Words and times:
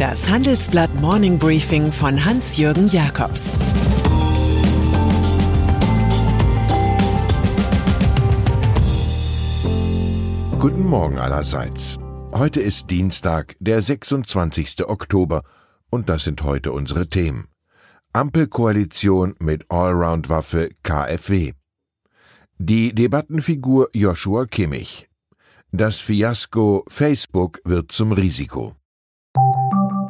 Das 0.00 0.30
Handelsblatt 0.30 0.94
Morning 0.94 1.38
Briefing 1.38 1.92
von 1.92 2.24
Hans-Jürgen 2.24 2.88
Jakobs 2.88 3.50
Guten 10.58 10.86
Morgen 10.86 11.18
allerseits. 11.18 11.98
Heute 12.32 12.62
ist 12.62 12.88
Dienstag, 12.88 13.56
der 13.60 13.82
26. 13.82 14.88
Oktober, 14.88 15.42
und 15.90 16.08
das 16.08 16.24
sind 16.24 16.44
heute 16.44 16.72
unsere 16.72 17.10
Themen. 17.10 17.48
Ampelkoalition 18.14 19.34
mit 19.38 19.70
Allround-Waffe 19.70 20.70
KfW. 20.82 21.52
Die 22.56 22.94
Debattenfigur 22.94 23.90
Joshua 23.92 24.46
Kimmich. 24.46 25.10
Das 25.72 26.00
Fiasko 26.00 26.86
Facebook 26.88 27.60
wird 27.66 27.92
zum 27.92 28.12
Risiko. 28.12 28.79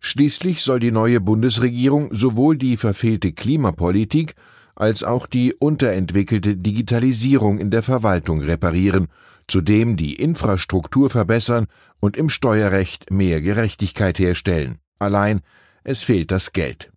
schließlich 0.00 0.62
soll 0.62 0.80
die 0.80 0.90
neue 0.90 1.20
Bundesregierung 1.20 2.12
sowohl 2.12 2.56
die 2.56 2.76
verfehlte 2.76 3.32
Klimapolitik 3.32 4.34
als 4.74 5.04
auch 5.04 5.26
die 5.26 5.54
unterentwickelte 5.54 6.56
Digitalisierung 6.56 7.58
in 7.58 7.70
der 7.70 7.82
Verwaltung 7.82 8.40
reparieren, 8.40 9.08
zudem 9.46 9.96
die 9.96 10.14
Infrastruktur 10.14 11.10
verbessern 11.10 11.66
und 12.00 12.16
im 12.16 12.28
Steuerrecht 12.30 13.10
mehr 13.10 13.40
Gerechtigkeit 13.42 14.18
herstellen. 14.18 14.78
Allein 14.98 15.42
es 15.84 16.02
fehlt 16.02 16.30
das 16.30 16.52
Geld. 16.52 16.90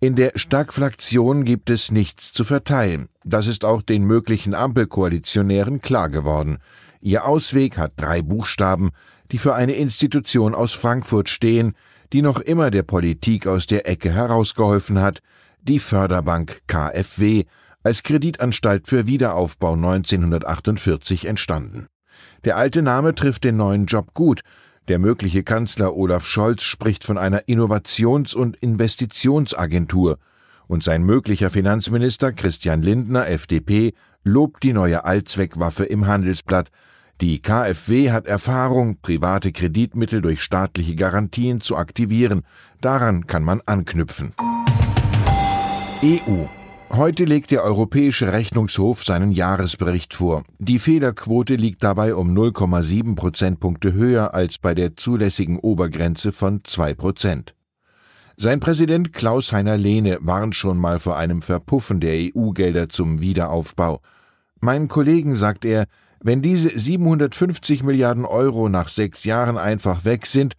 In 0.00 0.16
der 0.16 0.32
Stagflation 0.34 1.44
gibt 1.44 1.70
es 1.70 1.92
nichts 1.92 2.32
zu 2.32 2.42
verteilen. 2.42 3.08
Das 3.24 3.46
ist 3.46 3.64
auch 3.64 3.82
den 3.82 4.04
möglichen 4.04 4.54
Ampelkoalitionären 4.54 5.80
klar 5.80 6.08
geworden. 6.08 6.58
Ihr 7.00 7.24
Ausweg 7.24 7.78
hat 7.78 7.92
drei 7.96 8.20
Buchstaben, 8.20 8.90
die 9.30 9.38
für 9.38 9.54
eine 9.54 9.74
Institution 9.74 10.56
aus 10.56 10.72
Frankfurt 10.72 11.28
stehen, 11.28 11.74
die 12.12 12.22
noch 12.22 12.40
immer 12.40 12.70
der 12.70 12.82
Politik 12.82 13.46
aus 13.46 13.66
der 13.66 13.88
Ecke 13.88 14.12
herausgeholfen 14.12 15.00
hat, 15.00 15.20
die 15.62 15.78
Förderbank 15.78 16.60
KfW, 16.66 17.44
als 17.82 18.02
Kreditanstalt 18.02 18.86
für 18.86 19.06
Wiederaufbau 19.06 19.72
1948 19.72 21.24
entstanden. 21.24 21.86
Der 22.44 22.56
alte 22.56 22.82
Name 22.82 23.14
trifft 23.14 23.44
den 23.44 23.56
neuen 23.56 23.86
Job 23.86 24.14
gut. 24.14 24.42
Der 24.88 24.98
mögliche 24.98 25.42
Kanzler 25.42 25.96
Olaf 25.96 26.26
Scholz 26.26 26.62
spricht 26.62 27.04
von 27.04 27.18
einer 27.18 27.48
Innovations- 27.48 28.34
und 28.34 28.56
Investitionsagentur, 28.56 30.18
und 30.68 30.82
sein 30.82 31.02
möglicher 31.02 31.50
Finanzminister 31.50 32.32
Christian 32.32 32.82
Lindner, 32.82 33.28
FDP, 33.28 33.94
lobt 34.24 34.62
die 34.62 34.72
neue 34.72 35.04
Allzweckwaffe 35.04 35.84
im 35.84 36.06
Handelsblatt, 36.06 36.70
die 37.22 37.40
KfW 37.40 38.10
hat 38.10 38.26
Erfahrung, 38.26 38.96
private 39.00 39.52
Kreditmittel 39.52 40.20
durch 40.20 40.42
staatliche 40.42 40.96
Garantien 40.96 41.60
zu 41.60 41.76
aktivieren. 41.76 42.42
Daran 42.80 43.28
kann 43.28 43.44
man 43.44 43.60
anknüpfen. 43.64 44.32
EU. 46.02 46.46
Heute 46.90 47.24
legt 47.24 47.52
der 47.52 47.62
Europäische 47.62 48.32
Rechnungshof 48.32 49.04
seinen 49.04 49.30
Jahresbericht 49.30 50.14
vor. 50.14 50.42
Die 50.58 50.80
Fehlerquote 50.80 51.54
liegt 51.54 51.84
dabei 51.84 52.16
um 52.16 52.36
0,7 52.36 53.14
Prozentpunkte 53.14 53.92
höher 53.92 54.34
als 54.34 54.58
bei 54.58 54.74
der 54.74 54.96
zulässigen 54.96 55.60
Obergrenze 55.60 56.32
von 56.32 56.64
2 56.64 56.94
Prozent. 56.94 57.54
Sein 58.36 58.58
Präsident 58.58 59.12
Klaus-Heiner 59.12 59.76
Lehne 59.76 60.18
warnt 60.22 60.56
schon 60.56 60.76
mal 60.76 60.98
vor 60.98 61.16
einem 61.16 61.40
Verpuffen 61.40 62.00
der 62.00 62.14
EU-Gelder 62.34 62.88
zum 62.88 63.20
Wiederaufbau. 63.20 64.00
Meinen 64.60 64.88
Kollegen 64.88 65.36
sagt 65.36 65.64
er, 65.64 65.86
wenn 66.22 66.40
diese 66.40 66.76
750 66.76 67.82
Milliarden 67.82 68.24
Euro 68.24 68.68
nach 68.68 68.88
sechs 68.88 69.24
Jahren 69.24 69.58
einfach 69.58 70.04
weg 70.04 70.26
sind, 70.26 70.54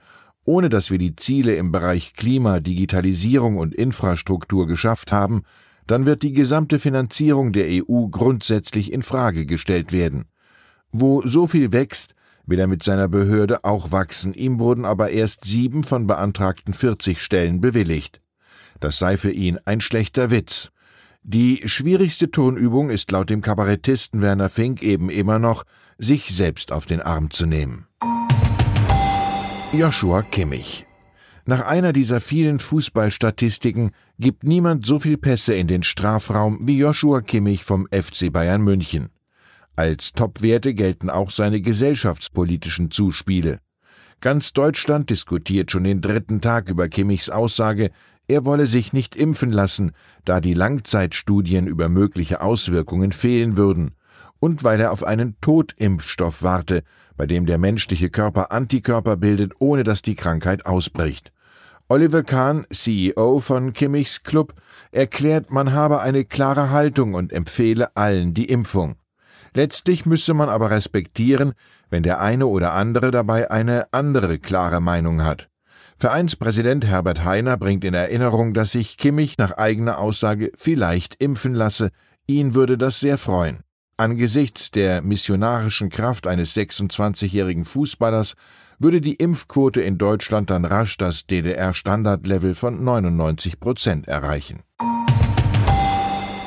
ohne 0.45 0.69
dass 0.69 0.91
wir 0.91 0.97
die 0.97 1.15
Ziele 1.15 1.55
im 1.55 1.71
Bereich 1.71 2.13
Klima, 2.13 2.59
Digitalisierung 2.59 3.57
und 3.57 3.73
Infrastruktur 3.73 4.67
geschafft 4.67 5.11
haben, 5.11 5.43
dann 5.87 6.05
wird 6.05 6.21
die 6.21 6.33
gesamte 6.33 6.79
Finanzierung 6.79 7.53
der 7.53 7.67
EU 7.67 8.07
grundsätzlich 8.07 8.91
in 8.91 9.03
Frage 9.03 9.45
gestellt 9.45 9.91
werden. 9.91 10.25
Wo 10.91 11.21
so 11.25 11.47
viel 11.47 11.71
wächst, 11.71 12.13
will 12.45 12.59
er 12.59 12.67
mit 12.67 12.83
seiner 12.83 13.07
Behörde 13.07 13.63
auch 13.63 13.91
wachsen, 13.91 14.33
ihm 14.33 14.59
wurden 14.59 14.85
aber 14.85 15.11
erst 15.11 15.45
sieben 15.45 15.83
von 15.83 16.07
beantragten 16.07 16.73
40 16.73 17.21
Stellen 17.21 17.61
bewilligt. 17.61 18.21
Das 18.79 18.99
sei 18.99 19.15
für 19.15 19.31
ihn 19.31 19.59
ein 19.63 19.79
schlechter 19.79 20.29
Witz. 20.29 20.72
Die 21.25 21.61
schwierigste 21.65 22.31
Tonübung 22.31 22.89
ist 22.89 23.11
laut 23.11 23.29
dem 23.29 23.41
Kabarettisten 23.41 24.21
Werner 24.21 24.49
Fink 24.49 24.83
eben 24.83 25.09
immer 25.09 25.39
noch, 25.39 25.63
sich 25.97 26.35
selbst 26.35 26.73
auf 26.73 26.85
den 26.85 27.01
Arm 27.01 27.31
zu 27.31 27.45
nehmen. 27.45 27.87
Joshua 29.71 30.21
Kimmich 30.21 30.85
nach 31.45 31.65
einer 31.65 31.91
dieser 31.91 32.21
vielen 32.21 32.59
Fußballstatistiken 32.59 33.91
gibt 34.17 34.45
niemand 34.45 34.85
so 34.85 34.99
viel 34.99 35.17
Pässe 35.17 35.53
in 35.53 35.67
den 35.67 35.83
Strafraum 35.83 36.59
wie 36.61 36.77
Joshua 36.77 37.21
Kimmich 37.21 37.65
vom 37.65 37.87
FC 37.91 38.31
Bayern 38.31 38.61
München. 38.61 39.09
Als 39.75 40.13
Topwerte 40.13 40.73
gelten 40.73 41.09
auch 41.09 41.31
seine 41.31 41.59
gesellschaftspolitischen 41.59 42.91
Zuspiele. 42.91 43.59
Ganz 44.21 44.53
Deutschland 44.53 45.09
diskutiert 45.09 45.69
schon 45.69 45.83
den 45.83 45.99
dritten 45.99 46.39
Tag 46.39 46.69
über 46.69 46.87
Kimmichs 46.87 47.29
Aussage, 47.29 47.91
er 48.27 48.45
wolle 48.45 48.65
sich 48.65 48.93
nicht 48.93 49.15
impfen 49.15 49.51
lassen, 49.51 49.91
da 50.25 50.39
die 50.39 50.53
Langzeitstudien 50.53 51.67
über 51.67 51.89
mögliche 51.89 52.41
Auswirkungen 52.41 53.11
fehlen 53.11 53.57
würden, 53.57 53.95
und 54.39 54.63
weil 54.63 54.81
er 54.81 54.91
auf 54.91 55.03
einen 55.03 55.39
Totimpfstoff 55.41 56.43
warte, 56.43 56.83
bei 57.15 57.25
dem 57.25 57.45
der 57.45 57.57
menschliche 57.57 58.09
Körper 58.09 58.51
Antikörper 58.51 59.15
bildet, 59.15 59.53
ohne 59.59 59.83
dass 59.83 60.01
die 60.01 60.15
Krankheit 60.15 60.65
ausbricht. 60.65 61.31
Oliver 61.89 62.23
Kahn, 62.23 62.65
CEO 62.71 63.39
von 63.39 63.73
Kimmichs 63.73 64.23
Club, 64.23 64.55
erklärt, 64.91 65.51
man 65.51 65.73
habe 65.73 66.01
eine 66.01 66.25
klare 66.25 66.71
Haltung 66.71 67.13
und 67.13 67.31
empfehle 67.31 67.95
allen 67.95 68.33
die 68.33 68.45
Impfung. 68.45 68.95
Letztlich 69.53 70.05
müsse 70.05 70.33
man 70.33 70.49
aber 70.49 70.71
respektieren, 70.71 71.53
wenn 71.89 72.03
der 72.03 72.19
eine 72.19 72.47
oder 72.47 72.73
andere 72.73 73.11
dabei 73.11 73.51
eine 73.51 73.93
andere 73.93 74.39
klare 74.39 74.81
Meinung 74.81 75.23
hat. 75.23 75.49
Vereinspräsident 75.97 76.85
Herbert 76.85 77.23
Heiner 77.23 77.57
bringt 77.57 77.83
in 77.83 77.93
Erinnerung, 77.93 78.53
dass 78.53 78.71
sich 78.71 78.97
Kimmich 78.97 79.37
nach 79.37 79.51
eigener 79.57 79.99
Aussage 79.99 80.51
vielleicht 80.55 81.21
impfen 81.21 81.53
lasse. 81.53 81.89
Ihn 82.27 82.55
würde 82.55 82.77
das 82.77 82.99
sehr 82.99 83.17
freuen. 83.17 83.61
Angesichts 83.97 84.71
der 84.71 85.01
missionarischen 85.01 85.89
Kraft 85.89 86.25
eines 86.25 86.55
26-jährigen 86.55 87.65
Fußballers 87.65 88.33
würde 88.79 89.01
die 89.01 89.15
Impfquote 89.15 89.81
in 89.81 89.97
Deutschland 89.97 90.49
dann 90.49 90.65
rasch 90.65 90.97
das 90.97 91.25
DDR-Standardlevel 91.27 92.55
von 92.55 92.83
99 92.83 93.59
Prozent 93.59 94.07
erreichen. 94.07 94.63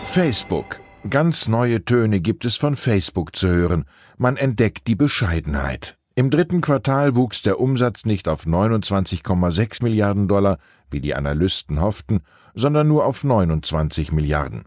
Facebook. 0.06 0.80
Ganz 1.08 1.46
neue 1.46 1.84
Töne 1.84 2.20
gibt 2.20 2.44
es 2.44 2.56
von 2.56 2.74
Facebook 2.74 3.36
zu 3.36 3.48
hören. 3.48 3.84
Man 4.18 4.36
entdeckt 4.36 4.88
die 4.88 4.96
Bescheidenheit. 4.96 5.96
Im 6.18 6.30
dritten 6.30 6.62
Quartal 6.62 7.14
wuchs 7.14 7.42
der 7.42 7.60
Umsatz 7.60 8.06
nicht 8.06 8.26
auf 8.26 8.46
29,6 8.46 9.82
Milliarden 9.82 10.28
Dollar, 10.28 10.56
wie 10.90 11.02
die 11.02 11.14
Analysten 11.14 11.78
hofften, 11.78 12.20
sondern 12.54 12.88
nur 12.88 13.04
auf 13.04 13.22
29 13.22 14.12
Milliarden. 14.12 14.64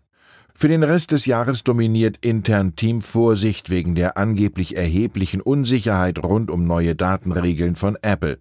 Für 0.53 0.67
den 0.67 0.83
Rest 0.83 1.09
des 1.09 1.25
Jahres 1.25 1.63
dominiert 1.63 2.17
intern 2.21 2.75
Team 2.75 3.01
Vorsicht 3.01 3.71
wegen 3.71 3.95
der 3.95 4.15
angeblich 4.15 4.77
erheblichen 4.77 5.41
Unsicherheit 5.41 6.23
rund 6.23 6.51
um 6.51 6.65
neue 6.65 6.95
Datenregeln 6.95 7.75
von 7.75 7.97
Apple. 8.03 8.37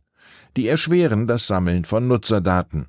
Die 0.59 0.69
erschweren 0.69 1.27
das 1.27 1.47
Sammeln 1.47 1.87
von 1.87 2.09
Nutzerdaten. 2.09 2.89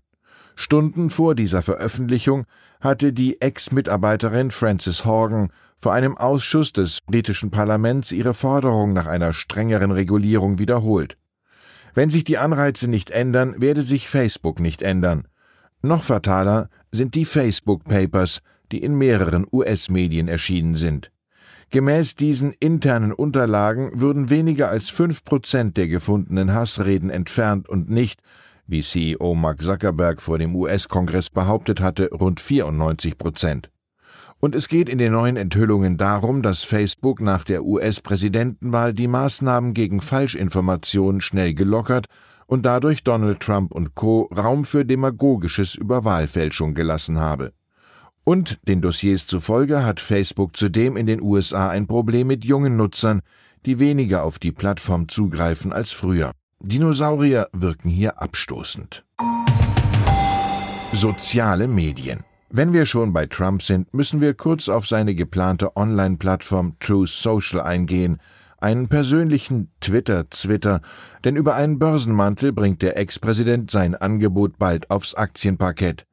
Stunden 0.53 1.11
vor 1.11 1.33
dieser 1.33 1.61
Veröffentlichung 1.61 2.43
hatte 2.81 3.13
die 3.13 3.39
Ex-Mitarbeiterin 3.39 4.51
Frances 4.51 5.05
Horgan 5.05 5.53
vor 5.79 5.93
einem 5.93 6.17
Ausschuss 6.17 6.73
des 6.73 7.01
britischen 7.01 7.51
Parlaments 7.51 8.11
ihre 8.11 8.33
Forderung 8.33 8.93
nach 8.93 9.05
einer 9.05 9.33
strengeren 9.33 9.91
Regulierung 9.91 10.59
wiederholt. 10.59 11.17
Wenn 11.93 12.09
sich 12.09 12.23
die 12.23 12.37
Anreize 12.37 12.87
nicht 12.89 13.09
ändern, 13.09 13.55
werde 13.59 13.81
sich 13.81 14.09
Facebook 14.09 14.59
nicht 14.59 14.81
ändern. 14.81 15.27
Noch 15.81 16.03
fataler 16.03 16.69
sind 16.91 17.15
die 17.15 17.25
Facebook 17.25 17.85
Papers, 17.85 18.41
die 18.71 18.83
in 18.83 18.97
mehreren 18.97 19.47
US-Medien 19.51 20.27
erschienen 20.27 20.75
sind. 20.75 21.11
Gemäß 21.71 22.15
diesen 22.15 22.53
internen 22.59 23.13
Unterlagen 23.13 23.91
würden 24.01 24.29
weniger 24.29 24.69
als 24.69 24.89
fünf 24.89 25.23
Prozent 25.23 25.77
der 25.77 25.87
gefundenen 25.87 26.53
Hassreden 26.53 27.09
entfernt 27.09 27.69
und 27.69 27.89
nicht, 27.89 28.21
wie 28.65 28.81
CEO 28.81 29.35
Mark 29.35 29.61
Zuckerberg 29.61 30.21
vor 30.21 30.39
dem 30.39 30.55
US-Kongress 30.55 31.29
behauptet 31.29 31.79
hatte, 31.79 32.09
rund 32.11 32.39
94 32.39 33.17
Prozent. 33.17 33.69
Und 34.41 34.55
es 34.55 34.69
geht 34.69 34.87
in 34.87 34.97
den 34.97 35.11
neuen 35.11 35.35
Enthüllungen 35.35 35.97
darum, 35.97 36.41
dass 36.41 36.63
Facebook 36.63 37.19
nach 37.19 37.43
der 37.43 37.65
US-Präsidentenwahl 37.65 38.93
die 38.93 39.07
Maßnahmen 39.07 39.73
gegen 39.73 39.99
Falschinformationen 39.99 41.19
schnell 41.19 41.53
gelockert 41.53 42.05
und 42.47 42.65
dadurch 42.65 43.03
Donald 43.03 43.41
Trump 43.41 43.73
und 43.73 43.95
Co. 43.95 44.29
Raum 44.35 44.63
für 44.63 44.85
demagogisches 44.85 45.75
über 45.75 46.05
Wahlfälschung 46.05 46.73
gelassen 46.73 47.19
habe. 47.19 47.51
Und 48.23 48.59
den 48.67 48.81
Dossiers 48.81 49.27
zufolge 49.27 49.83
hat 49.83 49.99
Facebook 49.99 50.55
zudem 50.55 50.95
in 50.95 51.05
den 51.05 51.21
USA 51.21 51.69
ein 51.69 51.87
Problem 51.87 52.27
mit 52.27 52.45
jungen 52.45 52.77
Nutzern, 52.77 53.21
die 53.65 53.79
weniger 53.79 54.23
auf 54.23 54.39
die 54.39 54.53
Plattform 54.53 55.09
zugreifen 55.09 55.73
als 55.73 55.91
früher. 55.91 56.31
Dinosaurier 56.61 57.49
wirken 57.51 57.89
hier 57.89 58.21
abstoßend. 58.21 59.03
Soziale 60.93 61.67
Medien 61.67 62.23
wenn 62.49 62.73
wir 62.73 62.85
schon 62.85 63.13
bei 63.13 63.27
Trump 63.27 63.61
sind, 63.61 63.93
müssen 63.93 64.21
wir 64.21 64.33
kurz 64.33 64.69
auf 64.69 64.87
seine 64.87 65.13
geplante 65.13 65.75
Online-Plattform 65.75 66.77
True 66.79 67.05
Social 67.07 67.61
eingehen, 67.61 68.19
einen 68.57 68.87
persönlichen 68.87 69.71
Twitter-Zwitter, 69.79 70.81
denn 71.23 71.35
über 71.35 71.55
einen 71.55 71.79
Börsenmantel 71.79 72.51
bringt 72.51 72.81
der 72.81 72.97
Ex-Präsident 72.97 73.71
sein 73.71 73.95
Angebot 73.95 74.57
bald 74.57 74.89
aufs 74.89 75.15
Aktienparkett. 75.15 76.05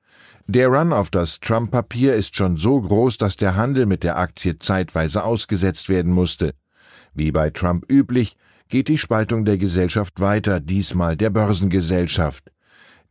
Der 0.47 0.69
Run 0.69 0.93
auf 0.93 1.11
das 1.11 1.41
Trump-Papier 1.41 2.15
ist 2.15 2.37
schon 2.37 2.57
so 2.57 2.81
groß, 2.81 3.19
dass 3.19 3.37
der 3.37 3.57
Handel 3.57 3.87
mit 3.87 4.05
der 4.05 4.19
Aktie 4.19 4.59
zeitweise 4.59 5.25
ausgesetzt 5.25 5.89
werden 5.89 6.13
musste. 6.13 6.55
Wie 7.15 7.33
bei 7.33 7.51
Trump 7.51 7.91
üblich, 7.91 8.37
geht 8.69 8.89
die 8.89 8.99
Spaltung 8.99 9.45
der 9.45 9.59
Gesellschaft 9.59 10.21
weiter, 10.21 10.61
diesmal 10.61 11.17
der 11.17 11.31
Börsengesellschaft. 11.31 12.53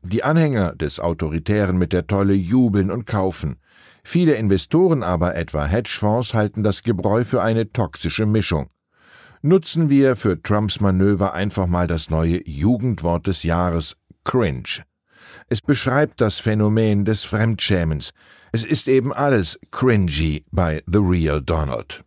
Die 0.07 0.23
Anhänger 0.23 0.75
des 0.75 0.99
Autoritären 0.99 1.79
mit 1.79 1.91
der 1.91 2.05
Tolle 2.05 2.35
jubeln 2.35 2.91
und 2.91 3.07
kaufen. 3.07 3.57
Viele 4.03 4.35
Investoren 4.35 5.01
aber, 5.01 5.35
etwa 5.35 5.65
Hedgefonds, 5.65 6.35
halten 6.35 6.61
das 6.61 6.83
Gebräu 6.83 7.23
für 7.23 7.41
eine 7.41 7.71
toxische 7.71 8.27
Mischung. 8.27 8.69
Nutzen 9.41 9.89
wir 9.89 10.15
für 10.15 10.39
Trumps 10.39 10.79
Manöver 10.79 11.33
einfach 11.33 11.65
mal 11.65 11.87
das 11.87 12.11
neue 12.11 12.47
Jugendwort 12.47 13.25
des 13.25 13.41
Jahres 13.41 13.97
cringe. 14.23 14.83
Es 15.49 15.61
beschreibt 15.61 16.21
das 16.21 16.37
Phänomen 16.37 17.03
des 17.03 17.23
Fremdschämens. 17.23 18.11
Es 18.51 18.63
ist 18.63 18.87
eben 18.87 19.11
alles 19.11 19.59
cringy 19.71 20.45
bei 20.51 20.83
The 20.85 20.99
Real 20.99 21.41
Donald. 21.41 22.03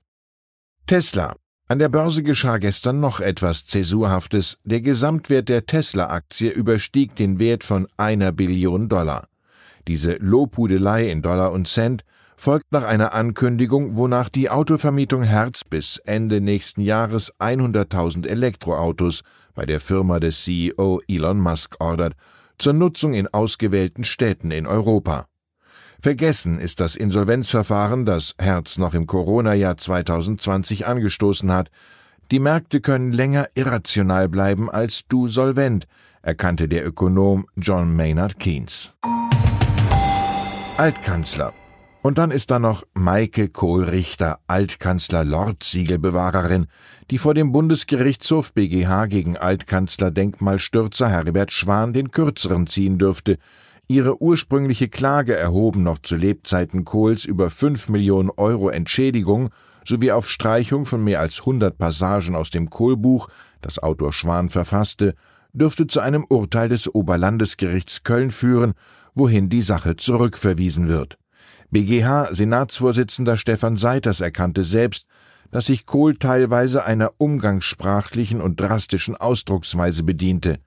Tesla 0.86 1.34
an 1.68 1.78
der 1.78 1.90
Börse 1.90 2.22
geschah 2.22 2.56
gestern 2.56 2.98
noch 2.98 3.20
etwas 3.20 3.66
Zäsurhaftes. 3.66 4.58
Der 4.64 4.80
Gesamtwert 4.80 5.50
der 5.50 5.66
Tesla-Aktie 5.66 6.50
überstieg 6.50 7.14
den 7.14 7.38
Wert 7.38 7.62
von 7.62 7.86
einer 7.98 8.32
Billion 8.32 8.88
Dollar. 8.88 9.28
Diese 9.86 10.14
Lobhudelei 10.14 11.10
in 11.10 11.20
Dollar 11.20 11.52
und 11.52 11.68
Cent 11.68 12.04
folgt 12.38 12.72
nach 12.72 12.84
einer 12.84 13.12
Ankündigung, 13.12 13.96
wonach 13.96 14.30
die 14.30 14.48
Autovermietung 14.48 15.22
Herz 15.22 15.62
bis 15.62 15.98
Ende 15.98 16.40
nächsten 16.40 16.80
Jahres 16.80 17.34
100.000 17.38 18.26
Elektroautos 18.26 19.22
bei 19.54 19.66
der 19.66 19.80
Firma 19.80 20.20
des 20.20 20.44
CEO 20.44 21.02
Elon 21.06 21.38
Musk 21.38 21.76
ordert, 21.80 22.14
zur 22.56 22.72
Nutzung 22.72 23.12
in 23.12 23.28
ausgewählten 23.28 24.04
Städten 24.04 24.52
in 24.52 24.66
Europa. 24.66 25.26
Vergessen 26.00 26.60
ist 26.60 26.78
das 26.78 26.94
Insolvenzverfahren, 26.94 28.06
das 28.06 28.36
Herz 28.38 28.78
noch 28.78 28.94
im 28.94 29.08
Corona-Jahr 29.08 29.76
2020 29.76 30.86
angestoßen 30.86 31.50
hat. 31.50 31.72
Die 32.30 32.38
Märkte 32.38 32.80
können 32.80 33.12
länger 33.12 33.48
irrational 33.56 34.28
bleiben 34.28 34.70
als 34.70 35.08
du 35.08 35.26
solvent, 35.26 35.88
erkannte 36.22 36.68
der 36.68 36.86
Ökonom 36.86 37.48
John 37.56 37.96
Maynard 37.96 38.38
Keynes. 38.38 38.94
Altkanzler. 40.76 41.52
Und 42.02 42.18
dann 42.18 42.30
ist 42.30 42.52
da 42.52 42.60
noch 42.60 42.84
Maike 42.94 43.48
Kohl-Richter, 43.48 44.38
Altkanzler-Lordsiegelbewahrerin, 44.46 46.68
die 47.10 47.18
vor 47.18 47.34
dem 47.34 47.50
Bundesgerichtshof 47.50 48.52
BGH 48.52 49.06
gegen 49.06 49.36
Altkanzler-Denkmalstürzer 49.36 51.08
Herbert 51.08 51.50
Schwan 51.50 51.92
den 51.92 52.12
Kürzeren 52.12 52.68
ziehen 52.68 52.98
dürfte, 52.98 53.36
Ihre 53.90 54.20
ursprüngliche 54.20 54.88
Klage 54.88 55.34
erhoben 55.34 55.82
noch 55.82 55.98
zu 56.00 56.14
Lebzeiten 56.14 56.84
Kohls 56.84 57.24
über 57.24 57.48
5 57.48 57.88
Millionen 57.88 58.28
Euro 58.28 58.68
Entschädigung 58.68 59.48
sowie 59.82 60.12
auf 60.12 60.28
Streichung 60.28 60.84
von 60.84 61.02
mehr 61.02 61.20
als 61.20 61.40
100 61.40 61.78
Passagen 61.78 62.36
aus 62.36 62.50
dem 62.50 62.68
Kohlbuch, 62.68 63.28
das 63.62 63.78
Autor 63.78 64.12
Schwan 64.12 64.50
verfasste, 64.50 65.14
dürfte 65.54 65.86
zu 65.86 66.00
einem 66.00 66.26
Urteil 66.28 66.68
des 66.68 66.94
Oberlandesgerichts 66.94 68.02
Köln 68.02 68.30
führen, 68.30 68.74
wohin 69.14 69.48
die 69.48 69.62
Sache 69.62 69.96
zurückverwiesen 69.96 70.88
wird. 70.88 71.16
BGH-Senatsvorsitzender 71.70 73.38
Stefan 73.38 73.78
Seiters 73.78 74.20
erkannte 74.20 74.64
selbst, 74.64 75.06
dass 75.50 75.66
sich 75.66 75.86
Kohl 75.86 76.18
teilweise 76.18 76.84
einer 76.84 77.12
umgangssprachlichen 77.16 78.42
und 78.42 78.60
drastischen 78.60 79.16
Ausdrucksweise 79.16 80.02
bediente. 80.02 80.58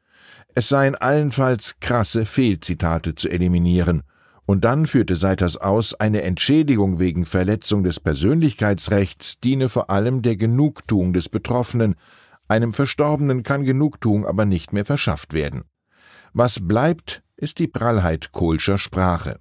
Es 0.54 0.70
seien 0.70 0.96
allenfalls 0.96 1.80
krasse 1.80 2.26
Fehlzitate 2.26 3.16
zu 3.16 3.30
eliminieren, 3.30 4.04
und 4.46 4.66
dann 4.66 4.86
führte 4.86 5.16
Seiters 5.16 5.56
aus, 5.56 5.94
eine 5.94 6.24
Entschädigung 6.24 7.00
wegen 7.00 7.26
Verletzung 7.26 7.84
des 7.84 8.00
Persönlichkeitsrechts 8.00 9.40
diene 9.40 9.70
vor 9.70 9.90
allem 9.90 10.24
der 10.24 10.36
Genugtuung 10.36 11.14
des 11.14 11.30
Betroffenen, 11.30 11.96
einem 12.50 12.74
Verstorbenen 12.74 13.44
kann 13.44 13.64
Genugtuung 13.64 14.26
aber 14.26 14.44
nicht 14.44 14.74
mehr 14.74 14.84
verschafft 14.84 15.34
werden. 15.34 15.64
Was 16.34 16.68
bleibt, 16.68 17.24
ist 17.38 17.60
die 17.60 17.68
Prallheit 17.68 18.34
Kohlscher 18.34 18.78
Sprache. 18.78 19.40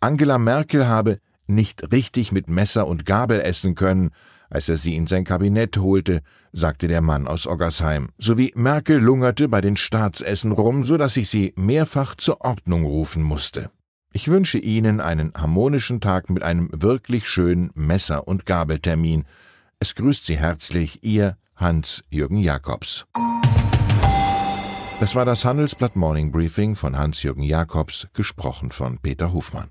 Angela 0.00 0.38
Merkel 0.38 0.88
habe 0.88 1.20
nicht 1.46 1.92
richtig 1.92 2.32
mit 2.32 2.48
Messer 2.48 2.88
und 2.88 3.06
Gabel 3.06 3.40
essen 3.40 3.74
können, 3.76 4.10
als 4.54 4.68
er 4.68 4.76
sie 4.76 4.94
in 4.94 5.06
sein 5.06 5.24
Kabinett 5.24 5.76
holte, 5.78 6.22
sagte 6.52 6.86
der 6.86 7.00
Mann 7.00 7.26
aus 7.26 7.46
Oggersheim, 7.46 8.10
sowie 8.18 8.52
Merkel 8.54 8.98
lungerte 8.98 9.48
bei 9.48 9.60
den 9.60 9.76
Staatsessen 9.76 10.52
rum, 10.52 10.84
so 10.84 10.96
dass 10.96 11.16
ich 11.16 11.28
sie 11.28 11.52
mehrfach 11.56 12.14
zur 12.14 12.40
Ordnung 12.40 12.84
rufen 12.84 13.22
musste. 13.22 13.70
Ich 14.12 14.28
wünsche 14.28 14.58
Ihnen 14.58 15.00
einen 15.00 15.32
harmonischen 15.36 16.00
Tag 16.00 16.30
mit 16.30 16.44
einem 16.44 16.70
wirklich 16.72 17.28
schönen 17.28 17.72
Messer- 17.74 18.28
und 18.28 18.46
Gabeltermin. 18.46 19.24
Es 19.80 19.96
grüßt 19.96 20.24
Sie 20.24 20.38
herzlich 20.38 21.02
Ihr 21.02 21.36
Hans-Jürgen 21.56 22.38
Jakobs. 22.38 23.06
Das 25.00 25.16
war 25.16 25.24
das 25.24 25.44
Handelsblatt 25.44 25.96
Morning 25.96 26.30
Briefing 26.30 26.76
von 26.76 26.96
Hans-Jürgen 26.96 27.42
Jakobs, 27.42 28.06
gesprochen 28.12 28.70
von 28.70 28.98
Peter 28.98 29.32
Hofmann. 29.32 29.70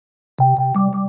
you 0.39 1.00